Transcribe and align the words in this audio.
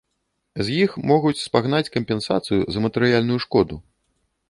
З 0.67 0.77
іх 0.85 0.95
могуць 1.11 1.35
спагнаць 1.45 1.83
кампенсацыю 1.99 2.61
за 2.75 2.79
матэрыяльную 2.89 3.39
шкоду. 3.49 3.75